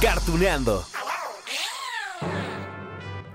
[0.00, 0.84] Cartuneando.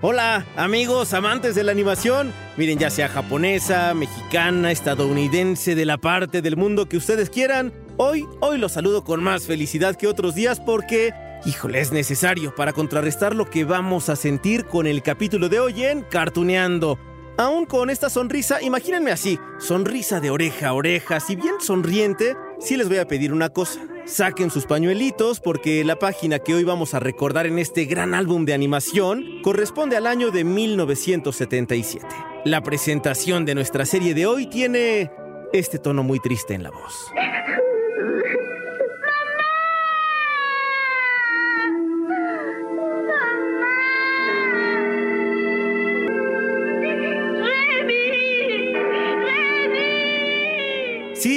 [0.04, 2.32] Hola, amigos, amantes de la animación.
[2.56, 7.72] Miren, ya sea japonesa, mexicana, estadounidense, de la parte del mundo que ustedes quieran.
[7.98, 11.14] Hoy, hoy los saludo con más felicidad que otros días porque,
[11.44, 15.84] híjole, es necesario para contrarrestar lo que vamos a sentir con el capítulo de hoy
[15.84, 16.98] en Cartuneando.
[17.38, 22.76] Aún con esta sonrisa, imagínense así, sonrisa de oreja a oreja, si bien sonriente, sí
[22.76, 23.80] les voy a pedir una cosa.
[24.04, 28.44] Saquen sus pañuelitos porque la página que hoy vamos a recordar en este gran álbum
[28.44, 32.06] de animación corresponde al año de 1977.
[32.44, 35.10] La presentación de nuestra serie de hoy tiene
[35.52, 37.12] este tono muy triste en la voz.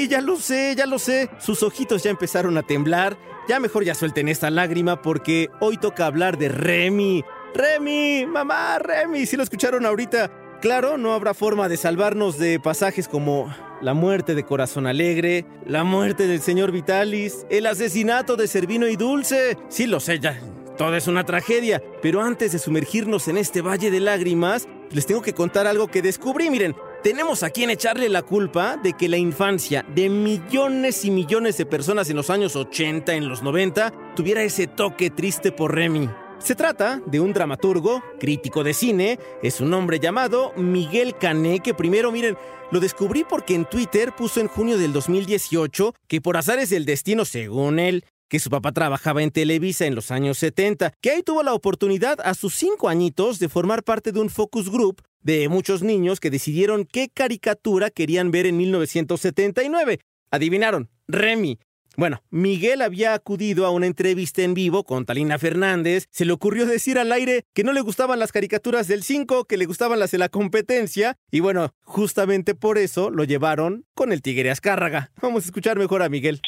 [0.05, 1.31] Sí, ya lo sé, ya lo sé.
[1.39, 3.17] Sus ojitos ya empezaron a temblar.
[3.49, 7.23] Ya mejor ya suelten esta lágrima porque hoy toca hablar de Remy.
[7.55, 10.59] Remy, mamá, Remy, si lo escucharon ahorita.
[10.61, 15.83] Claro, no habrá forma de salvarnos de pasajes como la muerte de Corazón Alegre, la
[15.83, 19.57] muerte del señor Vitalis, el asesinato de Servino y Dulce.
[19.69, 20.39] Sí, lo sé, ya.
[20.77, 21.81] Todo es una tragedia.
[22.03, 26.03] Pero antes de sumergirnos en este valle de lágrimas, les tengo que contar algo que
[26.03, 26.51] descubrí.
[26.51, 31.55] Miren, tenemos a quien echarle la culpa de que la infancia de millones y millones
[31.55, 36.09] de personas en los años 80, en los 90, tuviera ese toque triste por Remy.
[36.39, 41.75] Se trata de un dramaturgo, crítico de cine, es un hombre llamado Miguel Cané, que
[41.75, 42.37] primero, miren,
[42.71, 47.23] lo descubrí porque en Twitter puso en junio del 2018 que por azares del destino,
[47.23, 51.43] según él, que su papá trabajaba en Televisa en los años 70, que ahí tuvo
[51.43, 55.81] la oportunidad a sus cinco añitos de formar parte de un focus group de muchos
[55.81, 59.99] niños que decidieron qué caricatura querían ver en 1979.
[60.31, 61.59] Adivinaron, Remy.
[61.97, 66.07] Bueno, Miguel había acudido a una entrevista en vivo con Talina Fernández.
[66.11, 69.55] Se le ocurrió decir al aire que no le gustaban las caricaturas del 5, que
[69.55, 71.15] le gustaban las de la competencia.
[71.31, 75.11] Y bueno, justamente por eso lo llevaron con el Tigre Azcárraga.
[75.21, 76.41] Vamos a escuchar mejor a Miguel.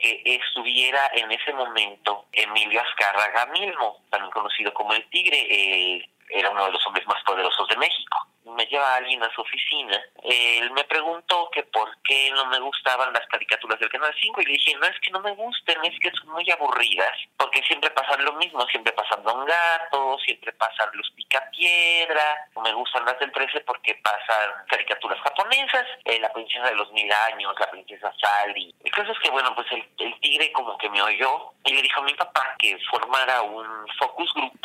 [0.00, 5.46] Que estuviera en ese momento Emilio Azcárraga mismo, también conocido como el Tigre.
[5.48, 8.18] Eh, era uno de los hombres más poderosos de México.
[8.44, 10.00] Me lleva alguien a su oficina.
[10.22, 14.44] Él me preguntó que por qué no me gustaban las caricaturas del Canal 5 y
[14.44, 17.16] le dije, no es que no me gusten, es que son muy aburridas,
[17.50, 23.04] porque siempre pasan lo mismo, siempre pasan Don Gato, siempre pasan los Picapiedra, me gustan
[23.04, 27.68] las del 13 porque pasan caricaturas japonesas, eh, la princesa de los mil años, la
[27.68, 28.72] princesa Sally.
[28.84, 31.82] El caso es que, bueno, pues el, el tigre como que me oyó y le
[31.82, 33.66] dijo a mi papá que formara un
[33.98, 34.60] focus group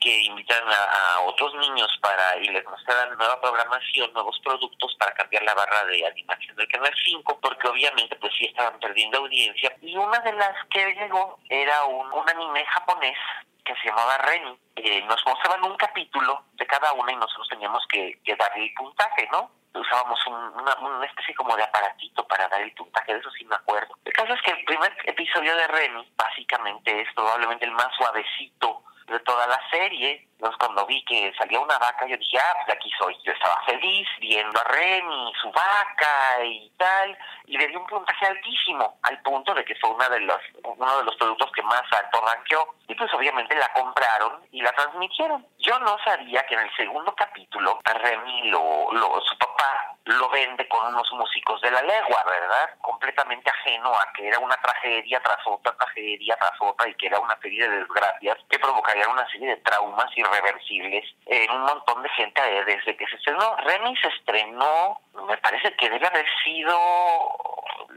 [0.00, 5.42] que invitaran a, otros niños para y les mostraran nueva programación, nuevos productos para cambiar
[5.42, 9.76] la barra de animación del Canal 5, porque obviamente pues sí estaban perdiendo audiencia.
[9.82, 13.16] Y una de las que llegó era un, anime japonés
[13.64, 14.58] que se llamaba Reni.
[14.76, 18.74] Eh, nos mostraban un capítulo de cada una y nosotros teníamos que, que darle el
[18.74, 19.50] puntaje, ¿no?
[19.74, 23.44] usábamos un, una, una, especie como de aparatito para dar el puntaje, de eso sí
[23.44, 23.94] me acuerdo.
[24.04, 28.82] El caso es que el primer episodio de Remy básicamente es probablemente el más suavecito
[29.08, 30.26] de toda la serie.
[30.38, 33.16] Entonces cuando vi que salía una vaca, yo dije, ah, pues aquí soy.
[33.24, 38.24] Yo estaba feliz viendo a Remy, su vaca y tal, y le di un puntaje
[38.24, 41.82] altísimo, al punto de que fue una de los, uno de los productos que más
[41.90, 42.74] alto ranqueó.
[42.86, 45.44] Y pues obviamente la compraron y la transmitieron.
[45.58, 50.66] Yo no sabía que en el segundo capítulo Remy, lo, lo, su papá, lo vende
[50.68, 52.70] con unos músicos de la legua, ¿verdad?
[52.80, 57.18] Completamente ajeno a que era una tragedia tras otra tragedia tras otra y que era
[57.18, 62.08] una serie de desgracias que provocarían una serie de traumas irreversibles en un montón de
[62.10, 63.56] gente desde que se estrenó.
[63.56, 66.76] Remy se estrenó, me parece que debe haber sido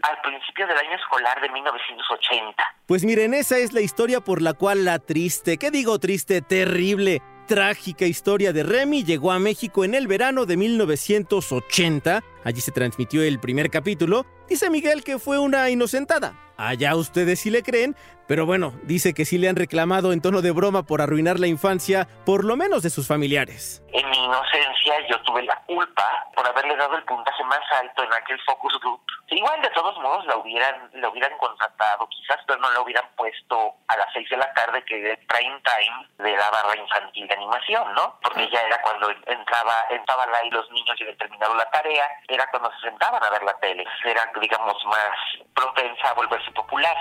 [0.04, 2.64] al principio del año escolar de 1980.
[2.88, 6.42] Pues miren, esa es la historia por la cual la triste, ¿qué digo triste?
[6.42, 12.24] Terrible trágica historia de Remy llegó a México en el verano de 1980.
[12.44, 14.26] Allí se transmitió el primer capítulo.
[14.50, 16.34] Dice Miguel que fue una inocentada.
[16.58, 17.96] Allá ustedes sí le creen,
[18.28, 21.48] pero bueno, dice que sí le han reclamado en tono de broma por arruinar la
[21.48, 23.82] infancia, por lo menos de sus familiares.
[23.92, 28.14] En mi inocencia yo tuve la culpa por haberle dado el puntaje más alto en
[28.14, 29.02] aquel focus group.
[29.30, 33.74] Igual de todos modos la hubieran, la hubieran contratado quizás, pero no la hubieran puesto
[33.88, 37.28] a las 6 de la tarde que era el prime time de la barra infantil
[37.28, 38.20] de animación, ¿no?
[38.22, 42.48] Porque ya era cuando entraba, entraba ahí los niños y habían terminado la tarea, era
[42.52, 43.84] cuando se sentaban a ver la tele.
[44.06, 46.96] Era, digamos, más propensa a volverse popular.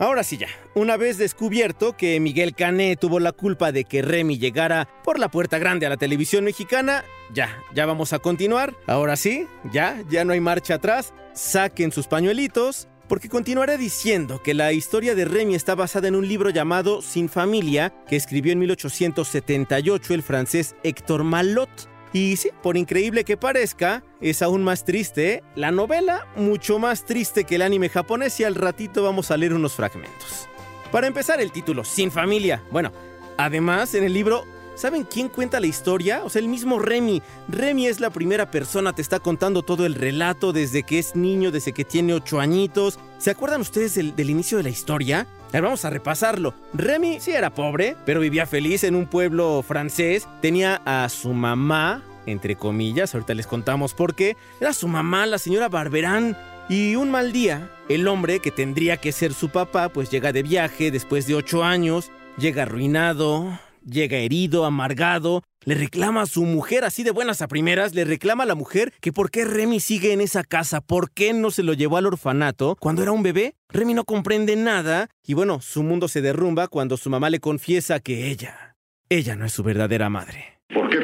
[0.00, 4.38] Ahora sí ya, una vez descubierto que Miguel Cané tuvo la culpa de que Remy
[4.38, 8.74] llegara por la puerta grande a la televisión mexicana, ya, ya vamos a continuar.
[8.86, 11.14] Ahora sí, ya, ya no hay marcha atrás.
[11.32, 16.28] Saquen sus pañuelitos, porque continuaré diciendo que la historia de Remy está basada en un
[16.28, 21.70] libro llamado Sin Familia, que escribió en 1878 el francés Héctor Malot.
[22.12, 25.42] Y sí, por increíble que parezca, es aún más triste.
[25.54, 29.54] La novela, mucho más triste que el anime japonés y al ratito vamos a leer
[29.54, 30.48] unos fragmentos.
[30.90, 32.62] Para empezar, el título, Sin familia.
[32.70, 32.92] Bueno,
[33.36, 34.44] además, en el libro
[34.78, 36.22] ¿Saben quién cuenta la historia?
[36.22, 37.20] O sea, el mismo Remy.
[37.48, 41.50] Remy es la primera persona, te está contando todo el relato desde que es niño,
[41.50, 42.96] desde que tiene ocho añitos.
[43.18, 45.26] ¿Se acuerdan ustedes del, inicio de la historia?
[45.52, 46.54] Vamos a repasarlo.
[46.74, 50.28] Remy sí era pobre, pero vivía feliz en un pueblo francés.
[50.40, 54.36] Tenía a su mamá, entre comillas, ahorita les contamos por qué.
[54.60, 56.36] Era su mamá, la señora Barberán.
[56.68, 60.42] Y un mal día, el hombre que tendría que ser su papá, pues llega de
[60.42, 66.84] viaje después de ocho años, llega arruinado, llega herido, amargado, le reclama a su mujer
[66.84, 70.12] así de buenas a primeras, le reclama a la mujer que por qué Remy sigue
[70.12, 73.54] en esa casa, por qué no se lo llevó al orfanato cuando era un bebé.
[73.68, 78.00] Remy no comprende nada y bueno, su mundo se derrumba cuando su mamá le confiesa
[78.00, 78.76] que ella,
[79.08, 80.58] ella no es su verdadera madre.
[80.72, 81.00] ¿Por qué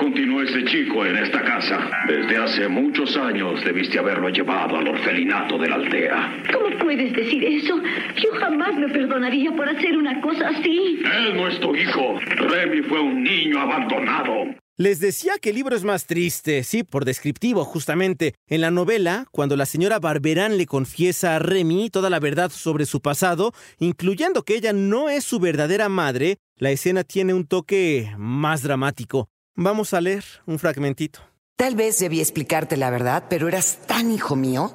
[0.75, 1.88] chico en esta casa?
[2.09, 6.43] Desde hace muchos años debiste haberlo llevado al orfelinato de la aldea.
[6.53, 7.81] ¿Cómo puedes decir eso?
[8.17, 11.00] Yo jamás me perdonaría por hacer una cosa así.
[11.05, 12.19] Él no es tu hijo.
[12.19, 14.56] Remy fue un niño abandonado.
[14.76, 18.35] Les decía que el libro es más triste, sí, por descriptivo, justamente.
[18.49, 22.85] En la novela, cuando la señora Barberán le confiesa a Remy toda la verdad sobre
[22.85, 28.12] su pasado, incluyendo que ella no es su verdadera madre, la escena tiene un toque
[28.19, 29.29] más dramático.
[29.56, 31.21] Vamos a leer un fragmentito.
[31.55, 34.75] Tal vez debí explicarte la verdad, pero eras tan hijo mío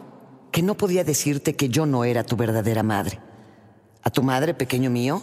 [0.54, 3.20] que no podía decirte que yo no era tu verdadera madre.
[4.04, 5.22] A tu madre, pequeño mío,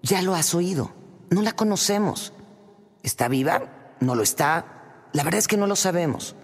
[0.00, 0.90] ya lo has oído.
[1.28, 2.32] No la conocemos.
[3.02, 3.96] ¿Está viva?
[4.00, 5.04] ¿No lo está?
[5.12, 6.34] La verdad es que no lo sabemos.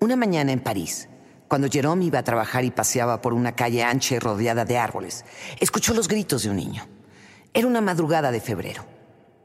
[0.00, 1.10] Una mañana en París,
[1.48, 5.26] cuando Jerome iba a trabajar y paseaba por una calle ancha y rodeada de árboles,
[5.60, 6.86] escuchó los gritos de un niño.
[7.52, 8.86] Era una madrugada de febrero.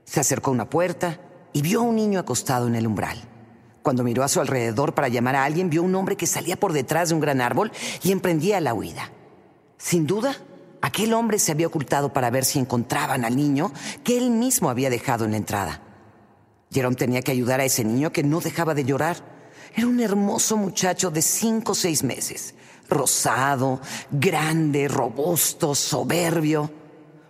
[0.06, 1.20] Se acercó a una puerta,
[1.54, 3.18] y vio a un niño acostado en el umbral.
[3.84, 6.74] Cuando miró a su alrededor para llamar a alguien, vio un hombre que salía por
[6.74, 7.72] detrás de un gran árbol
[8.02, 9.12] y emprendía la huida.
[9.78, 10.38] Sin duda,
[10.82, 13.74] aquel hombre se había ocultado para ver si encontraban al niño
[14.04, 15.82] que él mismo había dejado en la entrada.
[16.72, 19.18] Jerome tenía que ayudar a ese niño que no dejaba de llorar.
[19.76, 22.56] Era un hermoso muchacho de cinco o seis meses,
[22.90, 26.72] rosado, grande, robusto, soberbio.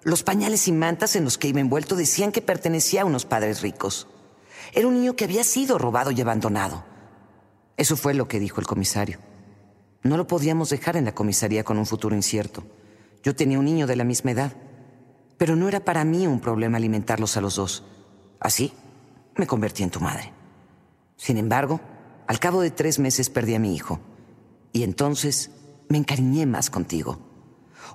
[0.04, 3.62] Los pañales y mantas en los que iba envuelto decían que pertenecía a unos padres
[3.62, 4.08] ricos.
[4.76, 6.84] Era un niño que había sido robado y abandonado.
[7.78, 9.20] Eso fue lo que dijo el comisario.
[10.02, 12.64] No lo podíamos dejar en la comisaría con un futuro incierto.
[13.22, 14.54] Yo tenía un niño de la misma edad,
[15.38, 17.84] pero no era para mí un problema alimentarlos a los dos.
[18.40, 18.74] Así,
[19.36, 20.34] me convertí en tu madre.
[21.18, 21.80] Sin embargo,
[22.28, 24.00] al cabo de tres meses perdí a mi hijo,
[24.72, 25.52] y entonces
[25.88, 27.20] me encariñé más contigo.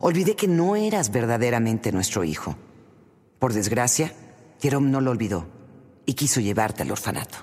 [0.00, 2.54] Olvidé que no eras verdaderamente nuestro hijo.
[3.40, 4.12] Por desgracia,
[4.60, 5.57] Jerome no lo olvidó
[6.08, 7.36] y quiso llevarte al orfanato.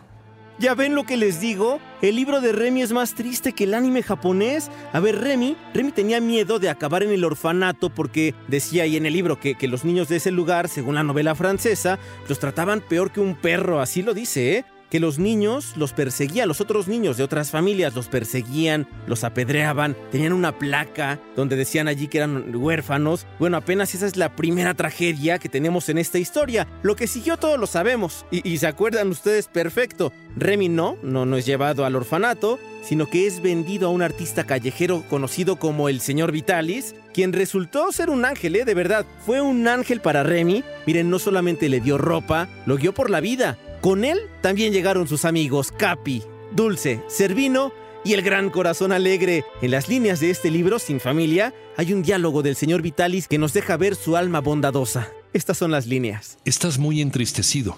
[0.58, 1.80] ¿Ya ven lo que les digo?
[2.02, 4.72] El libro de Remy es más triste que el anime japonés.
[4.92, 9.06] A ver, Remy, Remy tenía miedo de acabar en el orfanato porque decía ahí en
[9.06, 12.82] el libro que, que los niños de ese lugar, según la novela francesa, los trataban
[12.82, 14.66] peor que un perro, así lo dice, ¿eh?
[14.90, 19.96] Que los niños los perseguían, los otros niños de otras familias los perseguían, los apedreaban,
[20.12, 23.26] tenían una placa donde decían allí que eran huérfanos.
[23.40, 26.68] Bueno, apenas esa es la primera tragedia que tenemos en esta historia.
[26.84, 30.14] Lo que siguió todos lo sabemos y, se acuerdan ustedes perfecto.
[30.38, 34.46] Remy no, no, no es llevado al orfanato, sino que es vendido a un artista
[34.46, 38.66] callejero conocido como el señor Vitalis, quien resultó ser un ángel, ¿eh?
[38.66, 40.64] de verdad, fue un ángel para Remy.
[40.86, 45.08] Miren, no solamente le dio ropa, lo guió por la vida, con él también llegaron
[45.08, 46.24] sus amigos Capi,
[46.56, 47.72] Dulce, Servino
[48.04, 49.46] y el gran corazón alegre.
[49.62, 53.38] En las líneas de este libro, Sin Familia, hay un diálogo del señor Vitalis que
[53.38, 55.12] nos deja ver su alma bondadosa.
[55.34, 56.40] Estas son las líneas.
[56.46, 57.78] Estás muy entristecido.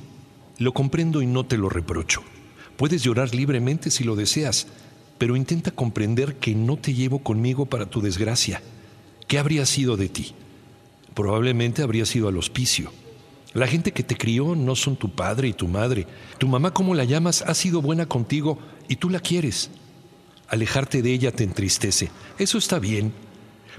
[0.60, 2.24] Lo comprendo y no te lo reprocho.
[2.78, 4.68] Puedes llorar libremente si lo deseas,
[5.18, 8.62] pero intenta comprender que no te llevo conmigo para tu desgracia.
[9.28, 10.36] ¿Qué habría sido de ti?
[11.14, 12.94] Probablemente habrías ido al hospicio.
[13.58, 16.06] La gente que te crió no son tu padre y tu madre.
[16.38, 19.72] Tu mamá, como la llamas, ha sido buena contigo y tú la quieres.
[20.48, 22.12] Alejarte de ella te entristece.
[22.38, 23.14] Eso está bien.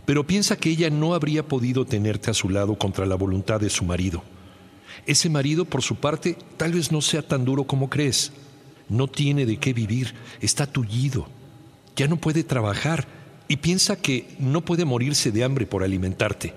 [0.04, 3.70] Pero piensa que ella no habría podido tenerte a su lado contra la voluntad de
[3.70, 4.24] su marido.
[5.06, 8.32] Ese marido, por su parte, tal vez no sea tan duro como crees.
[8.88, 11.28] No tiene de qué vivir, está tullido.
[11.94, 13.06] Ya no puede trabajar
[13.46, 16.52] y piensa que no puede morirse de hambre por alimentarte.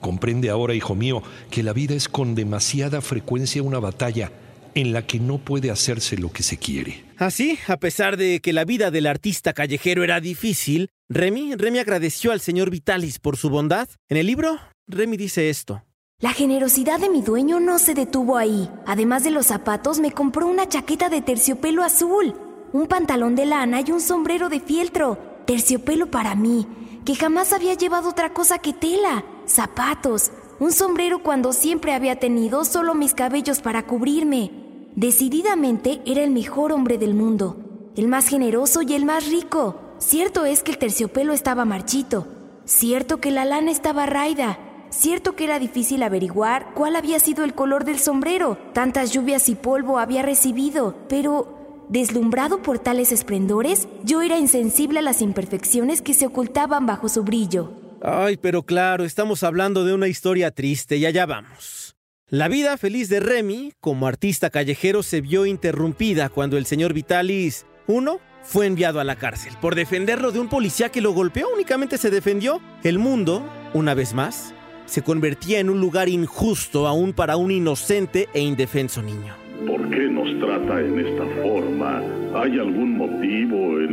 [0.00, 4.30] Comprende ahora, hijo mío, que la vida es con demasiada frecuencia una batalla
[4.74, 7.04] en la que no puede hacerse lo que se quiere.
[7.16, 12.32] Así, a pesar de que la vida del artista callejero era difícil, Remy, Remy agradeció
[12.32, 13.88] al señor Vitalis por su bondad.
[14.08, 15.82] En el libro, Remy dice esto.
[16.20, 18.68] La generosidad de mi dueño no se detuvo ahí.
[18.86, 22.34] Además de los zapatos, me compró una chaqueta de terciopelo azul,
[22.72, 25.18] un pantalón de lana y un sombrero de fieltro.
[25.46, 26.66] Terciopelo para mí,
[27.04, 32.64] que jamás había llevado otra cosa que tela, zapatos, un sombrero cuando siempre había tenido
[32.64, 34.50] solo mis cabellos para cubrirme.
[34.94, 37.56] Decididamente era el mejor hombre del mundo,
[37.96, 39.76] el más generoso y el más rico.
[39.98, 42.26] Cierto es que el terciopelo estaba marchito,
[42.64, 44.58] cierto que la lana estaba raida,
[44.90, 49.54] cierto que era difícil averiguar cuál había sido el color del sombrero, tantas lluvias y
[49.54, 56.12] polvo había recibido, pero Deslumbrado por tales esplendores, yo era insensible a las imperfecciones que
[56.12, 57.87] se ocultaban bajo su brillo.
[58.02, 61.96] Ay, pero claro, estamos hablando de una historia triste y allá vamos.
[62.30, 67.66] La vida feliz de Remy, como artista callejero, se vio interrumpida cuando el señor Vitalis,
[67.86, 71.98] uno, fue enviado a la cárcel por defenderlo de un policía que lo golpeó, únicamente
[71.98, 72.60] se defendió.
[72.84, 74.54] El mundo, una vez más,
[74.86, 79.34] se convertía en un lugar injusto aún para un inocente e indefenso niño.
[79.66, 82.02] ¿Por qué nos trata en esta forma?
[82.34, 83.47] ¿Hay algún motivo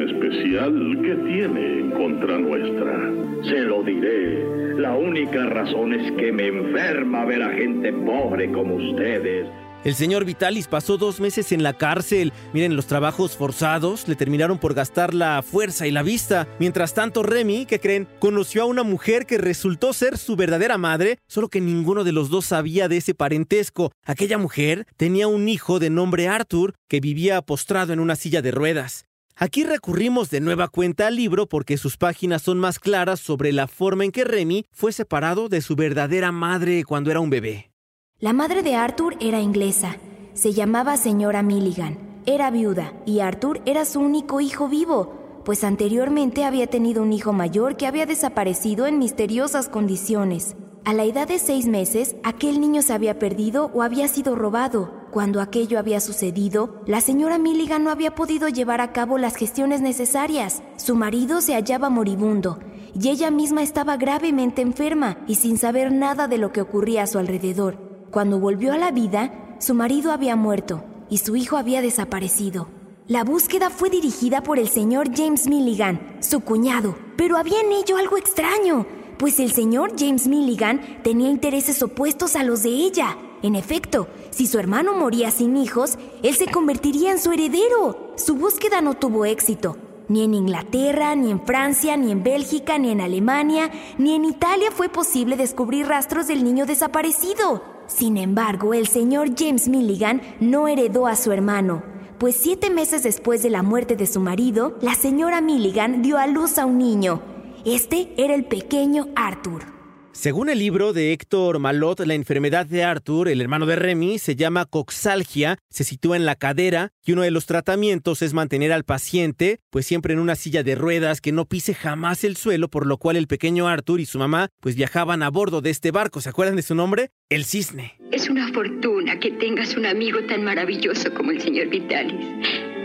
[0.06, 3.12] especial que tiene en contra nuestra?
[3.44, 4.78] Se lo diré.
[4.78, 9.48] La única razón es que me enferma ver a gente pobre como ustedes
[9.86, 12.34] el señor Vitalis pasó dos meses en la cárcel.
[12.54, 16.48] Miren, los trabajos forzados le terminaron por gastar la fuerza y la vista.
[16.58, 18.08] Mientras tanto, Remy, ¿qué creen?
[18.18, 22.32] Conoció a una mujer que resultó ser su verdadera madre, solo que ninguno de los
[22.32, 23.92] dos sabía de ese parentesco.
[24.04, 28.50] Aquella mujer tenía un hijo de nombre Arthur que vivía postrado en una silla de
[28.50, 29.06] ruedas.
[29.38, 33.68] Aquí recurrimos de nueva cuenta al libro porque sus páginas son más claras sobre la
[33.68, 37.70] forma en que Remy fue separado de su verdadera madre cuando era un bebé.
[38.18, 39.98] La madre de Arthur era inglesa.
[40.36, 41.98] Se llamaba señora Milligan.
[42.26, 47.34] Era viuda y Arthur era su único hijo vivo, pues anteriormente había tenido un hijo
[47.34, 50.56] mayor que había desaparecido en misteriosas condiciones.
[50.86, 55.05] A la edad de seis meses, aquel niño se había perdido o había sido robado.
[55.16, 59.80] Cuando aquello había sucedido, la señora Milligan no había podido llevar a cabo las gestiones
[59.80, 60.62] necesarias.
[60.76, 62.60] Su marido se hallaba moribundo
[62.94, 67.08] y ella misma estaba gravemente enferma y sin saber nada de lo que ocurría a
[67.08, 67.78] su alrededor.
[68.12, 72.68] Cuando volvió a la vida, su marido había muerto y su hijo había desaparecido.
[73.08, 77.96] La búsqueda fue dirigida por el señor James Milligan, su cuñado, pero había en ello
[77.96, 78.86] algo extraño,
[79.18, 83.16] pues el señor James Milligan tenía intereses opuestos a los de ella.
[83.42, 88.12] En efecto, si su hermano moría sin hijos, él se convertiría en su heredero.
[88.18, 89.78] Su búsqueda no tuvo éxito.
[90.10, 94.72] Ni en Inglaterra, ni en Francia, ni en Bélgica, ni en Alemania, ni en Italia
[94.72, 97.64] fue posible descubrir rastros del niño desaparecido.
[97.88, 101.82] Sin embargo, el señor James Milligan no heredó a su hermano,
[102.18, 106.28] pues siete meses después de la muerte de su marido, la señora Milligan dio a
[106.28, 107.22] luz a un niño.
[107.64, 109.75] Este era el pequeño Arthur.
[110.16, 114.38] Según el libro de Héctor Malot, la enfermedad de Arthur, el hermano de Remy, se
[114.38, 118.86] llama coxalgia, se sitúa en la cadera y uno de los tratamientos es mantener al
[118.86, 122.88] paciente pues siempre en una silla de ruedas que no pise jamás el suelo, por
[122.88, 126.22] lo cual el pequeño Arthur y su mamá pues viajaban a bordo de este barco.
[126.22, 127.12] ¿Se acuerdan de su nombre?
[127.30, 128.00] El cisne.
[128.12, 132.26] Es una fortuna que tengas un amigo tan maravilloso como el señor Vitalis.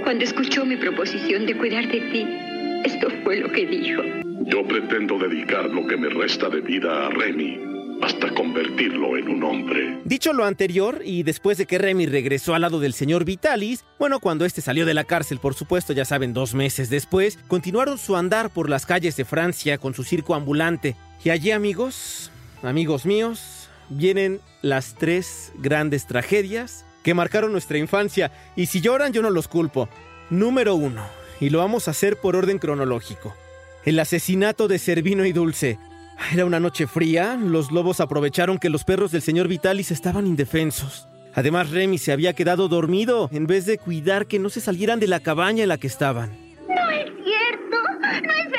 [0.02, 2.49] Cuando escuchó mi proposición de cuidar de ti,
[2.84, 4.02] esto fue lo que dijo.
[4.44, 7.70] Yo pretendo dedicar lo que me resta de vida a Remy
[8.02, 10.00] hasta convertirlo en un hombre.
[10.04, 14.20] Dicho lo anterior, y después de que Remy regresó al lado del señor Vitalis, bueno,
[14.20, 18.16] cuando este salió de la cárcel, por supuesto, ya saben, dos meses después, continuaron su
[18.16, 20.96] andar por las calles de Francia con su circo ambulante.
[21.22, 22.30] Y allí, amigos,
[22.62, 28.32] amigos míos, vienen las tres grandes tragedias que marcaron nuestra infancia.
[28.56, 29.88] Y si lloran, yo no los culpo.
[30.30, 31.04] Número uno,
[31.40, 33.34] y lo vamos a hacer por orden cronológico.
[33.84, 35.78] El asesinato de Servino y Dulce.
[36.32, 41.08] Era una noche fría, los lobos aprovecharon que los perros del señor Vitalis estaban indefensos.
[41.34, 45.06] Además, Remy se había quedado dormido en vez de cuidar que no se salieran de
[45.06, 46.30] la cabaña en la que estaban.
[46.68, 48.49] No es cierto, no es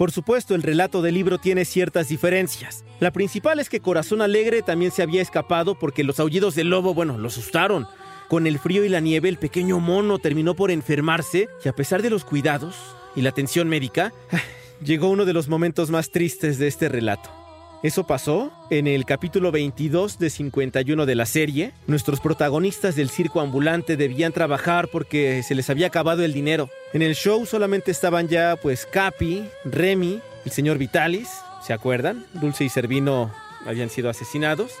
[0.00, 2.86] Por supuesto, el relato del libro tiene ciertas diferencias.
[3.00, 6.94] La principal es que Corazón Alegre también se había escapado porque los aullidos del lobo,
[6.94, 7.86] bueno, lo asustaron.
[8.26, 12.00] Con el frío y la nieve, el pequeño mono terminó por enfermarse y a pesar
[12.00, 12.76] de los cuidados
[13.14, 14.14] y la atención médica,
[14.82, 17.39] llegó uno de los momentos más tristes de este relato.
[17.82, 21.72] Eso pasó en el capítulo 22 de 51 de la serie.
[21.86, 26.68] Nuestros protagonistas del circo ambulante debían trabajar porque se les había acabado el dinero.
[26.92, 31.30] En el show solamente estaban ya pues Capi, Remy, el señor Vitalis,
[31.66, 32.26] ¿se acuerdan?
[32.34, 33.32] Dulce y Servino
[33.64, 34.72] habían sido asesinados.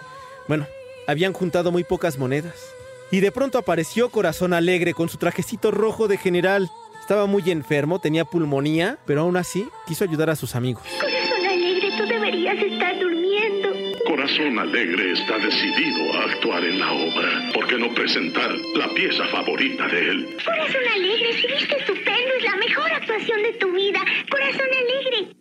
[0.46, 0.66] Bueno,
[1.06, 2.54] habían juntado muy pocas monedas.
[3.10, 6.70] Y de pronto apareció Corazón Alegre con su trajecito rojo de general.
[7.00, 10.82] Estaba muy enfermo, tenía pulmonía, pero aún así quiso ayudar a sus amigos.
[12.50, 13.68] Corazón alegre, tú deberías estar durmiendo.
[14.06, 17.52] Corazón Alegre está decidido a actuar en la obra.
[17.54, 20.36] ¿Por qué no presentar la pieza favorita de él?
[20.44, 24.00] Corazón alegre, si viste estupendo, es la mejor actuación de tu vida.
[24.30, 25.36] Corazón alegre.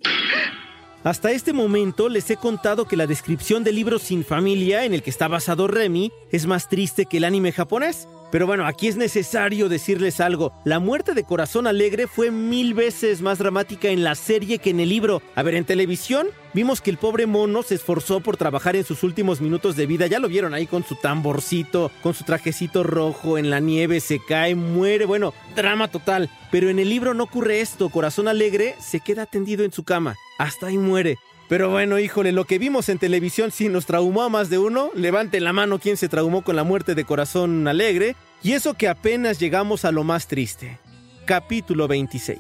[1.04, 5.02] Hasta este momento les he contado que la descripción del libro Sin Familia, en el
[5.02, 8.08] que está basado Remy, es más triste que el anime japonés.
[8.32, 10.54] Pero bueno, aquí es necesario decirles algo.
[10.64, 14.80] La muerte de Corazón Alegre fue mil veces más dramática en la serie que en
[14.80, 15.22] el libro.
[15.36, 19.04] A ver, en televisión vimos que el pobre mono se esforzó por trabajar en sus
[19.04, 20.08] últimos minutos de vida.
[20.08, 24.20] Ya lo vieron ahí con su tamborcito, con su trajecito rojo, en la nieve, se
[24.24, 25.06] cae, muere.
[25.06, 26.30] Bueno, drama total.
[26.52, 27.90] Pero en el libro no ocurre esto.
[27.90, 30.16] Corazón Alegre se queda tendido en su cama.
[30.38, 31.18] Hasta ahí muere.
[31.50, 34.92] Pero bueno, híjole, lo que vimos en televisión sí nos traumó a más de uno.
[34.94, 38.16] Levanten la mano quien se traumó con la muerte de Corazón Alegre.
[38.44, 40.78] Y eso que apenas llegamos a lo más triste.
[41.26, 42.38] Capítulo 26.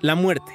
[0.00, 0.50] La muerte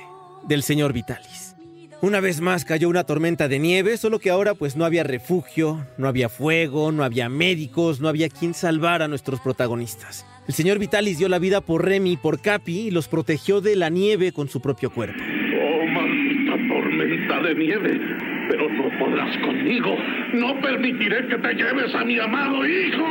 [0.46, 1.56] del señor Vitalis.
[2.02, 5.88] Una vez más cayó una tormenta de nieve, solo que ahora pues no había refugio,
[5.98, 10.26] no había fuego, no había médicos, no había quien salvar a nuestros protagonistas.
[10.50, 13.78] El señor Vitalis dio la vida por Remy y por Capi y los protegió de
[13.78, 15.24] la nieve con su propio cuerpo.
[17.56, 18.00] Nieve.
[18.50, 19.96] Pero no podrás conmigo.
[20.34, 23.06] No permitiré que te lleves a mi amado hijo.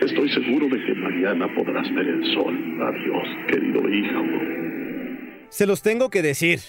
[0.00, 2.54] Estoy seguro de que mañana podrás ver el sol.
[2.80, 4.22] Adiós, querido hijo.
[5.48, 6.60] Se los tengo que decir.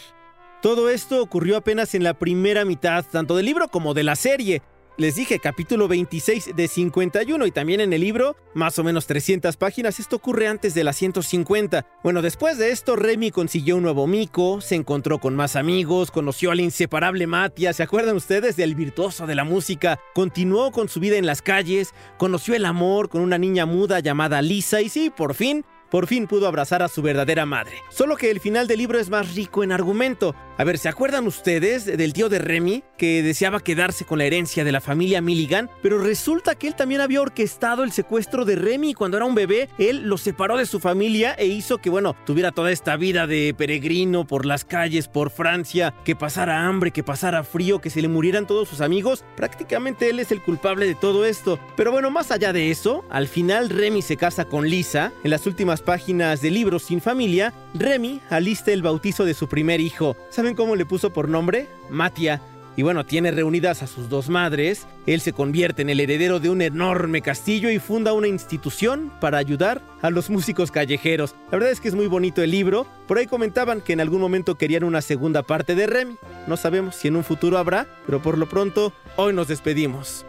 [0.61, 4.61] Todo esto ocurrió apenas en la primera mitad, tanto del libro como de la serie.
[4.99, 9.55] Les dije, capítulo 26 de 51 y también en el libro, más o menos 300
[9.55, 11.85] páginas, esto ocurre antes de las 150.
[12.03, 16.49] Bueno, después de esto, Remy consiguió un nuevo mico, se encontró con más amigos, conoció
[16.49, 19.99] al inseparable Matia, ¿se acuerdan ustedes del virtuoso de la música?
[20.15, 24.41] Continuó con su vida en las calles, conoció el amor con una niña muda llamada
[24.41, 27.77] Lisa y sí, por fin, por fin pudo abrazar a su verdadera madre.
[27.89, 30.35] Solo que el final del libro es más rico en argumento.
[30.57, 34.63] A ver, ¿se acuerdan ustedes del tío de Remy que deseaba quedarse con la herencia
[34.63, 35.69] de la familia Milligan?
[35.83, 39.69] Pero resulta que él también había orquestado el secuestro de Remy cuando era un bebé.
[39.77, 43.53] Él lo separó de su familia e hizo que, bueno, tuviera toda esta vida de
[43.55, 48.07] peregrino por las calles, por Francia, que pasara hambre, que pasara frío, que se le
[48.07, 49.23] murieran todos sus amigos.
[49.35, 51.59] Prácticamente él es el culpable de todo esto.
[51.75, 55.11] Pero bueno, más allá de eso, al final Remy se casa con Lisa.
[55.23, 59.79] En las últimas páginas del libro Sin Familia, Remy alista el bautizo de su primer
[59.79, 60.15] hijo.
[60.29, 61.67] ¿Saben cómo le puso por nombre?
[61.89, 62.41] Matia.
[62.77, 64.85] Y bueno, tiene reunidas a sus dos madres.
[65.07, 69.39] Él se convierte en el heredero de un enorme castillo y funda una institución para
[69.39, 71.33] ayudar a los músicos callejeros.
[71.51, 72.85] La verdad es que es muy bonito el libro.
[73.07, 76.17] Por ahí comentaban que en algún momento querían una segunda parte de Remy.
[76.45, 80.23] No sabemos si en un futuro habrá, pero por lo pronto, hoy nos despedimos.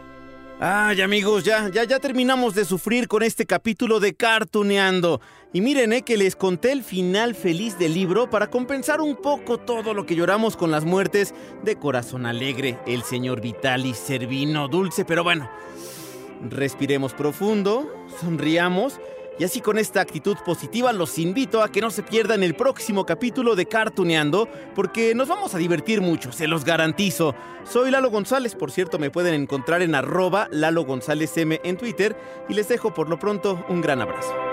[0.61, 5.21] Ay, amigos, ya, ya, ya terminamos de sufrir con este capítulo de Cartuneando.
[5.53, 9.57] Y miren, eh, que les conté el final feliz del libro para compensar un poco
[9.57, 15.05] todo lo que lloramos con las muertes de Corazón Alegre, el señor Vitalis Servino Dulce.
[15.05, 15.49] Pero bueno,
[16.49, 18.99] respiremos profundo, sonriamos.
[19.39, 23.05] Y así con esta actitud positiva los invito a que no se pierdan el próximo
[23.05, 27.33] capítulo de Cartuneando, porque nos vamos a divertir mucho, se los garantizo.
[27.63, 32.17] Soy Lalo González, por cierto me pueden encontrar en arroba Lalo González M en Twitter
[32.49, 34.48] y les dejo por lo pronto un gran abrazo.